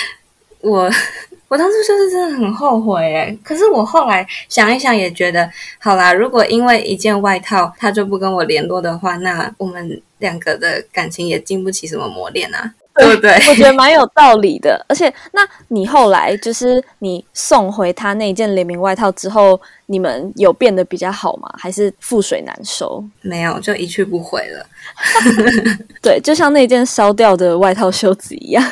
[0.62, 0.90] 我
[1.48, 6.12] 我当初就是真的很后悔诶，可是我后来想一想，也觉得好啦。
[6.12, 13.32] 如果因为一件外套他就不跟我联络的话，那我们两个的感情也经不起什么磨练啊，对不对？
[13.48, 14.84] 我觉得蛮有道理的。
[14.88, 21.48] 而且，那你后来就是你送回他那件联名外套之后，你们有变得比较好吗？
[21.58, 23.02] 还是覆水难收？
[23.22, 24.66] 没有，就一去不回了。
[26.02, 28.64] 对，就像那件烧掉的外套袖子一样，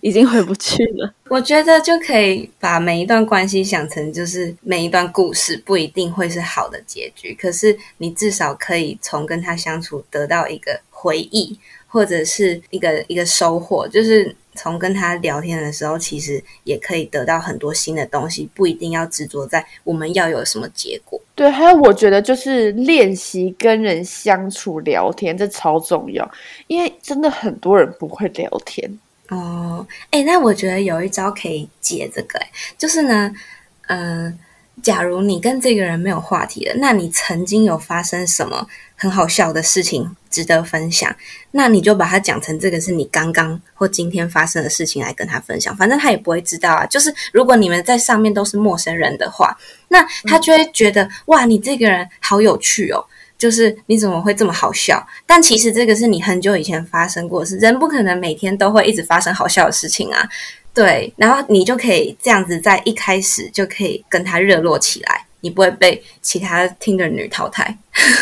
[0.00, 1.12] 已经回不去了。
[1.28, 11.58] 我觉得就可以把每一段关系想成就是每一段故事，不一定会是好的结局，可是你至少可以从跟他相处得到一个回忆，
[11.94, 21.20] 或者是一个一个收获，就是从跟他聊天的时候，其实也可以得到很多新的东西，不一定要执着在我们要有什么结果。
[21.36, 26.28] 对，还有我觉得就是练习跟人相处聊天，这超重要，
[26.66, 28.98] 因为真的很多人不会聊天。
[29.28, 33.32] 哦，哎，那我觉得有一招可以解这个，哎，就是呢，
[33.86, 34.36] 嗯、
[34.82, 41.14] 假如你跟这个人没有话题了，那你曾经有发生什么很好笑的事情值得分享，
[41.52, 46.84] 那你就把它讲成这个是你刚刚或今天发生的事情来跟他分享，反正他也不会知道啊。
[46.86, 53.04] 就是如果你们在上面都是陌生人的话，那他就会觉得、哇，你这个人好有趣哦。
[53.36, 55.06] 就是你怎么会这么好笑？
[55.26, 60.26] 但其实这个是你很久以前发生过的事，人不可能每天都会一直发生好笑的事情啊。
[60.72, 67.76] 对，然后你就可以这样子，在一开始就可以跟他热络起来，你不会被其他听的女淘汰。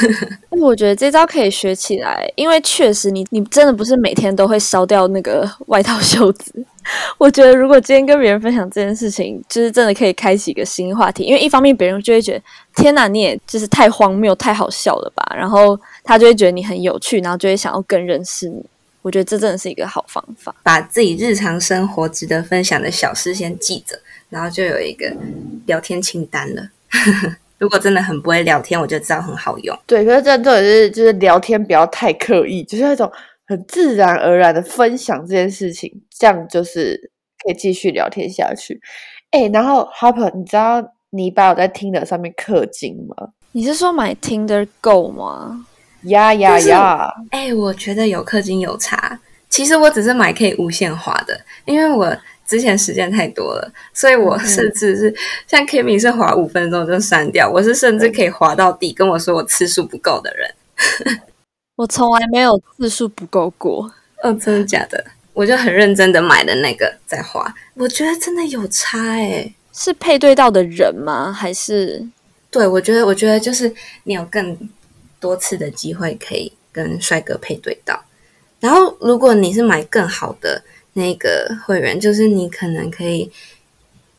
[0.50, 6.52] 我觉得这招可以学起来，因为确实你你真的不是每天都会烧掉那个外套袖子。
[7.16, 11.22] 我觉得如果今天跟别人分享这件事情，就是真的可以开启一个新话题。
[11.22, 12.42] 因为一方面别人就会觉得
[12.74, 18.60] 天哪，你也就是太荒谬、太好笑了吧，然后他就会觉得你很有趣，然后就会想要更认识你。
[19.00, 25.12] 我觉得这真的是一个好方法，把自己日常生活值得分享的小事先记着，然后就有一个
[25.66, 26.68] 聊天清单了。
[27.58, 29.78] 如果真的很不会聊天，我就知道很好用。
[29.86, 33.10] 对，可是这重点是就是聊天不要太刻意，就是那种
[33.46, 37.10] 很自然而然的分享这件事情，这样就是
[37.44, 38.80] 可以继续聊天下去。
[39.30, 43.28] 哎，然后 Harper，你知道你把我在 Tinder 上面氪金吗？
[43.52, 45.66] 你是说买 Tinder Go 吗？
[46.04, 47.08] 呀呀呀！
[47.30, 49.20] 哎，我觉得有氪金有差。
[49.48, 52.16] 其实我只是买可以无限滑的，因为我
[52.52, 55.14] 之前时间太多了，所以我甚至是
[55.46, 61.18] 像 Kimi 是滑五分钟就删掉，我是甚至可以滑到底，跟我说我次数不够的人。
[61.76, 63.90] 我从来没有次数不够过。
[64.22, 65.02] 哦，真的假的？
[65.32, 69.54] 我就很认真的买的那个在滑，我觉得真的有差诶。
[69.72, 71.32] 是配对到的人吗？
[71.32, 72.06] 还是？
[72.50, 73.72] 对，我觉得，我觉得就是
[74.04, 74.56] 你有更。
[75.22, 78.02] 多次的机会可以跟帅哥配对到，
[78.58, 80.60] 然后如果你是买更好的
[80.94, 83.30] 那个会员，就是你可能可以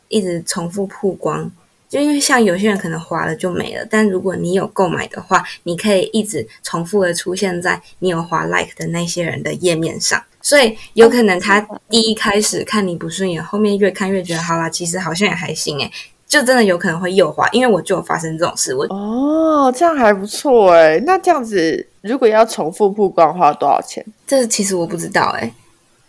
[0.07, 1.51] 一直重复曝光，
[1.89, 11.59] 就因为像有些人可能划了就没了，但如果你有购买的话，你可以一直重复的出现在你有划 like 的那些人的页面上，所以有可能他
[11.89, 15.91] 第一开始看你不顺眼，后面越看越觉得好啦，其实好像也还行诶。
[16.25, 18.73] 就真的有可能会右滑，因为我就有发生这种事。
[18.73, 20.99] 我哦，这样还不错哎。
[21.05, 24.03] 那这样子，如果要重复曝光花，多少钱？
[24.25, 25.53] 这其实我不知道哎，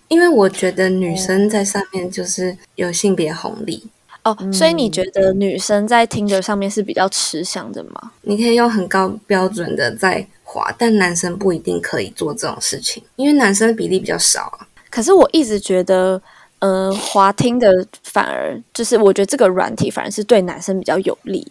[0.09, 3.89] 因为我觉得女生在上面就是有性别红利
[4.23, 4.37] 哦。
[4.53, 8.13] 所以你觉得女生在听的上面是比较吃香的吗？
[8.23, 14.69] 你可以用很高标准的在滑，但男生不一定可以做这种事情，因为男生的比例比较少啊。
[14.91, 16.21] 可是我一直觉得。
[16.61, 21.47] 呃，滑听的反而就是，我觉得这个软体反而是对男生比较有利。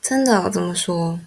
[0.00, 0.48] 真的？
[0.50, 1.18] 怎么说？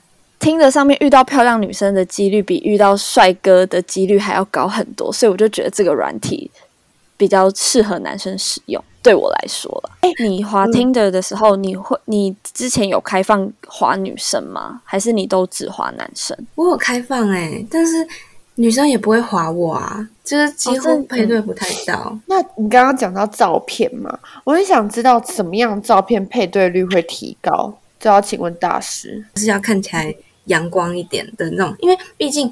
[0.45, 6.51] 听着上面遇到漂亮女生的几率比遇到帅哥的几率还要高很多，所以我就觉得这个软体
[7.17, 8.79] 比较适合男生使用。
[9.01, 14.81] 对我来说了，哎，你滑听的的时候，你会你之前有开放滑女生吗？
[14.83, 16.37] 还是你都只滑男生？
[16.53, 18.07] 我有开放哎，但是。
[18.57, 22.17] 女生也不会划我啊，就是几乎配对不太到。
[22.27, 32.51] 那你刚刚讲到照片嘛，我很想知道怎么样照片配对率会提高，就要请问大师，是要看起来阳光一点的那种，因为毕竟，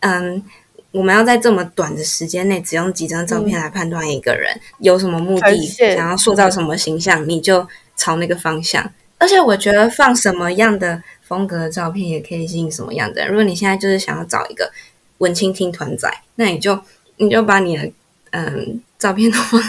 [0.00, 0.42] 嗯，
[0.90, 8.90] 我们要在这么短的时间内，只用几张照片来判断一个人有什么目的，想要塑造什么形象，你就朝那个方向。
[9.18, 13.30] 而且我觉得放什么样的风格的照片，也可以吸引什么样的人。
[13.30, 14.72] 如果你现在就是想要找一个。
[15.18, 16.76] 文青听团仔，那你就
[17.18, 17.88] 你就把你的
[18.32, 19.62] 嗯照片都放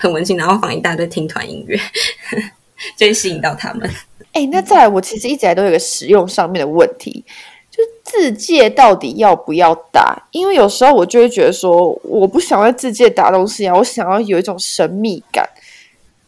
[0.00, 1.80] 很文青，然后放一大堆听团音乐，
[2.94, 3.90] 就会吸引到他们。
[4.38, 7.24] 哎，那再来，我其实一直来都有个使用上面的问题，
[7.72, 10.16] 就字界到底要不要打？
[10.30, 15.44] 因为有时候我就会觉得说，我不想在字界打东西啊，我想要有一种神秘感。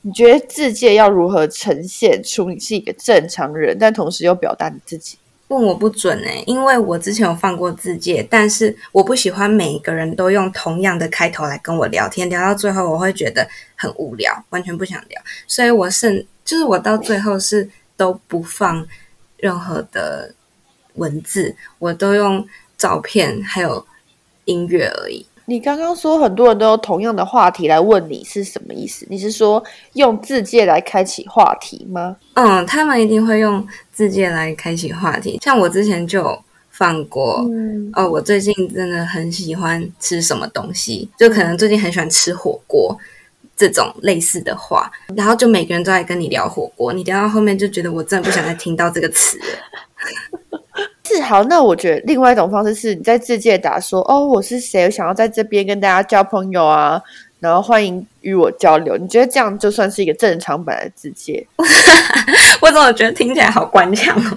[0.02, 5.16] 你觉得字界要如何呈现出你是一个正常人，但同时又表达你自己？
[5.48, 13.46] 问我不准哎，因为我之前有放过字界，但是我不喜欢每一个人都用同样的开头来跟我聊天，聊到最后我会觉得
[13.76, 17.68] 很无聊，完全不想聊，所以我甚就是我到最后是
[18.00, 18.86] 都不放
[19.36, 20.34] 任何的
[20.94, 22.42] 文字，我都用
[22.78, 23.86] 照片还有
[24.46, 25.26] 音乐而已。
[25.44, 29.06] 你刚刚说很多人都有同样的话题来问你是什么意思？
[29.10, 32.16] 你是说用字界来开启话题吗？
[32.34, 35.38] 嗯，他们一定会用字界来开启话题。
[35.42, 37.44] 像我之前就放过，
[37.92, 42.96] 哦，我最近真的很喜欢吃什么东西，就可能最近很喜欢吃火锅
[43.60, 49.44] 这种类似的话，然后就每个人都在跟你聊火锅，你聊到后面就觉得我真的不想再听到这个词了。
[51.04, 56.98] 是好，那我觉得另外一种方式是你在自介打说哦，我是谁，我想要在这边跟大家交朋友啊，
[57.38, 58.96] 然后欢迎与我交流。
[58.96, 61.46] 你觉得这样就算是一个正常版的自介？
[62.62, 64.36] 我怎么觉得听起来好官腔哦？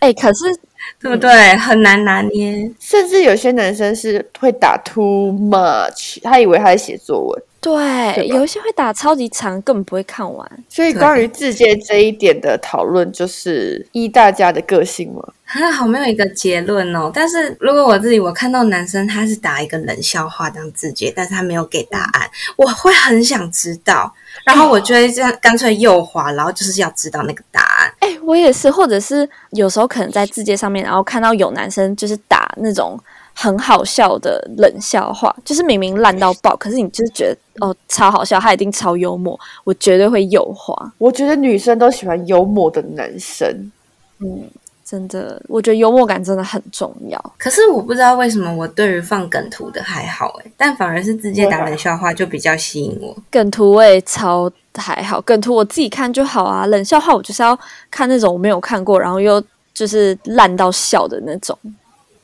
[0.00, 0.44] 哎，可是
[0.98, 1.54] 对不对？
[1.56, 7.42] 很难拿捏，甚至有些男生是会打 too much，他以为他在写作文。
[7.60, 10.64] 对，有一些会打超级长，根本不会看完。
[10.68, 15.20] 所以关于字界这一点的讨论，就是依大家的个性嘛。
[15.46, 17.10] 啊，好没有一个结论哦。
[17.12, 24.14] 但是如果我自己我看到男生他是打一个冷笑话当字节，但是他没有给答案，我会很想知道。
[24.44, 27.92] 然后我就会这样干脆右滑，然后就是要知道那个答案。
[27.98, 32.96] 哎，我也是，或者是有时候可能在字节上面，然后看到有男生就是打那种。
[33.40, 40.74] 很好笑的冷笑话，就是明明烂到爆， 可是你就是觉得哦超好笑，他一定超幽默，我绝对会右滑。
[40.98, 43.70] 我觉得女生都喜欢幽默的男生，
[44.18, 44.42] 嗯，
[44.84, 47.32] 真的，我觉得幽默感真的很重要。
[47.38, 53.16] 可是我不知道为什么我对于放梗图的还好哎，但反而是直接打冷笑话就比较吸引我。
[53.30, 56.66] 梗图我也超还好，梗图我自己看就好啊。
[56.66, 57.56] 冷笑话我就是要
[57.88, 59.40] 看那种我没有看过，然后又
[59.72, 61.56] 就是烂到笑的那种。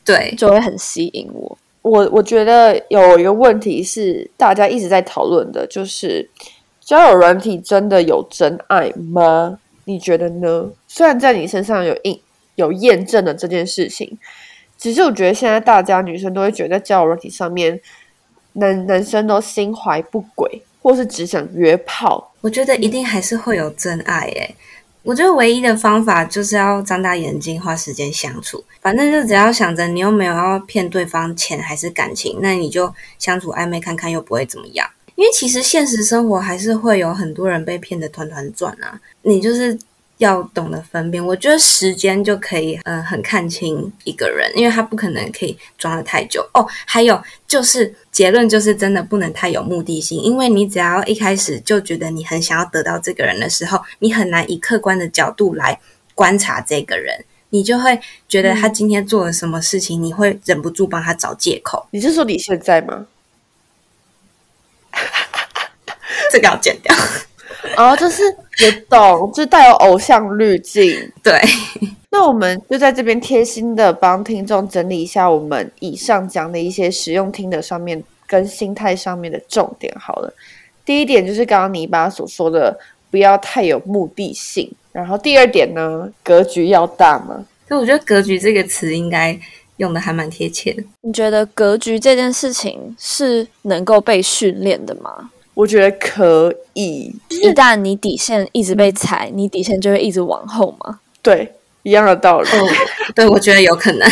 [0.05, 1.59] 对，就会很吸引我。
[1.83, 6.29] 我我觉得有一个问题是大家一直在讨论的，就是
[6.81, 9.59] 交友软体真的有真爱吗？
[9.85, 10.71] 你觉得呢？
[10.89, 12.19] 虽然在你身上有印
[12.55, 14.19] 有验证了这件事情，
[14.79, 17.79] 只是我觉得现在大家女生都会觉得交友软体上面
[18.55, 22.33] 男男生都心怀不轨，或是只想约炮。
[22.41, 24.55] 我觉得一定还是会有真爱诶。
[25.05, 28.65] 我觉得唯一的方法就是要张大眼睛，花时间相处。
[28.81, 34.89] 反正就只要想着你又没有要骗对方钱还是感情，那你就相处暧昧看看，又不会怎么样。
[35.15, 38.99] 因为其实现实生活还是会有很多人被骗的团团转啊。
[39.23, 39.79] 你就是。
[40.25, 46.67] 要懂得分辨，我觉得时间就可以，嗯，很看清一个人，因为他不可能可以装的太久哦。
[46.87, 55.79] 还有就是结论就是真的不能太有目的性，因为你只要一开始就觉得你很想要得到这个人的时候，你很难以客观的角度来
[56.15, 61.87] 观察这个人，你就会觉得他今天做了什么事情，你会忍不住帮他找借口。
[61.91, 63.07] 你是说你现在吗？
[66.31, 66.95] 这个要剪掉。
[67.77, 68.23] 哦，就是
[68.63, 70.95] 也懂，就带有偶像滤镜。
[71.23, 71.41] 对，
[72.11, 79.93] 那我们就在这边贴心的帮听众整理一下我们以上讲的一些实用听的上面跟心态上面的重点。
[79.99, 80.33] 好了，
[80.85, 82.79] 第一点就是刚刚泥巴所说的，
[83.11, 84.71] 不要太有目的性。
[84.93, 87.45] 然后第二点呢，格局要大嘛。
[87.67, 89.37] 所以我觉得“格局”这个词应该
[89.79, 90.85] 用的还蛮贴切的。
[91.01, 95.31] 你觉得格局这件事情是能够被训练的吗？
[95.55, 97.15] 我觉得可以。
[97.31, 101.01] 一旦你底线一直被踩，你底线就会一直往后吗？
[101.23, 102.49] 对，一样的道理。
[103.15, 104.01] 对，我觉得有可能。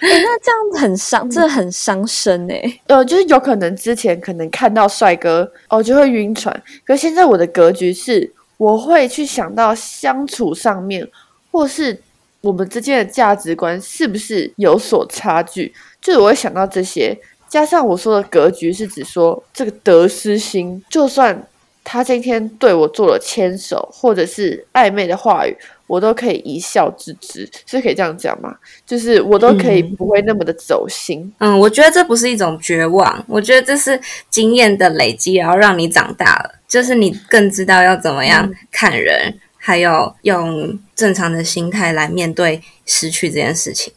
[0.00, 2.80] 哎，那这样子很伤，真的很伤身哎。
[2.88, 11.08] 呃，就是有可能之前可能看到帅哥哦就会晕船，可现在我的格局是，我会去想到相处上面，
[11.52, 12.02] 或是
[12.40, 17.16] 我们之间的价值观是不是有所差距，就是我会想到这些。
[17.52, 21.46] 加上我说的格局是指说这个得失心，就算
[21.84, 25.54] 他今天对我做了牵手或者是暧昧的话语，
[25.86, 28.56] 我都可以一笑置之，是可以这样讲吗？
[28.86, 31.30] 就是我都可以不会那么的走心。
[31.40, 34.00] 嗯，我觉得这不是一种绝望，我觉得这是
[34.30, 43.92] 经验的累积，然后让你长大了，就是你更知道要怎么样看人，还有用正常的心态来面对失去这件事情。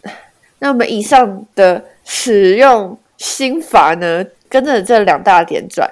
[0.59, 2.99] 那我们以上的使用。
[3.17, 5.89] 心法呢，跟着这两大点转，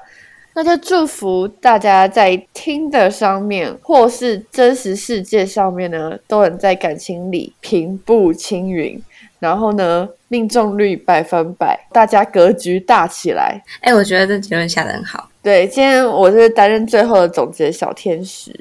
[0.55, 9.01] 那就祝福大家在听的上面，或是真实世界上面呢，都能在感情里平步青云，
[9.39, 13.61] 然后呢，命中率百分百，大家格局大起来。
[13.81, 15.29] 哎，我觉得这结论下的很好。
[15.41, 18.53] 对，今天我是担任最后的总结小天使。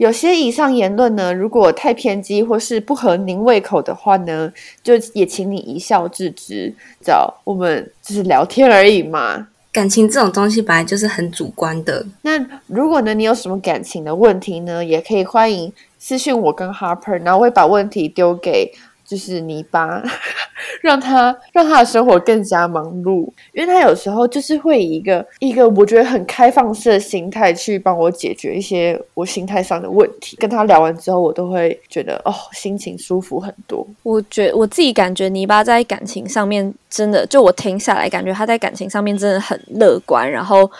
[0.00, 4.50] 有些以上言论呢，如果太偏激或是不合您胃口的话呢，
[4.82, 6.72] 就也请你一笑置之。
[7.04, 9.46] 找我们就是聊天而已嘛。
[9.70, 12.02] 感情这种东西本来就是很主观的。
[12.22, 18.72] 那如果呢，你有什么感情的问题呢，也可以欢迎私信我跟 Harper，然后会把问题丢给。
[19.10, 20.00] 就是泥巴，
[20.82, 30.36] 让他让他的生活更加忙碌，因为他有时候就是会以一个一个我觉得很开放式的心态去帮我解决一些我心态上的问题。
[30.36, 33.84] 跟他聊完之后，我都会觉得哦，心情舒服很多。
[34.04, 40.30] 我觉我自己感觉泥巴在感情上面真的，就我听下来感觉他在感情上面真的很乐观。
[40.30, 40.70] 然后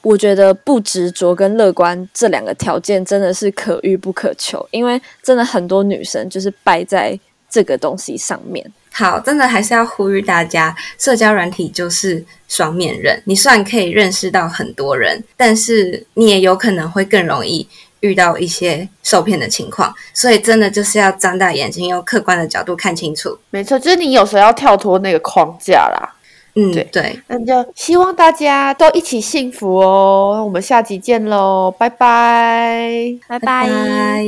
[0.00, 7.20] 我觉得不执着跟乐观这两个条件真的是可遇不可求，因为真的很多女生就是败在。
[7.56, 13.18] 这个东西上面，好，真的还是要呼吁大家，社交软体就是双面人。
[13.24, 17.66] 你虽然可以认识到很多人，但是你也有可能会更容易
[18.00, 19.90] 遇到一些受骗的情况。
[20.12, 23.38] 所以，真的就是要张大眼睛，用客观的角度看清楚。
[23.48, 26.12] 没错，就是你有时候要跳脱那个框架啦。
[26.56, 30.42] 嗯，对对，那就希望大家都一起幸福哦。
[30.44, 33.16] 我们下集见喽，拜拜。
[33.26, 34.22] 拜拜拜。